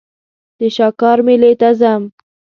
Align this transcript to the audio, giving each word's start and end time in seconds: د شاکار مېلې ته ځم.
د 0.59 0.61
شاکار 0.75 1.17
مېلې 1.25 1.53
ته 1.59 1.69
ځم. 1.79 2.03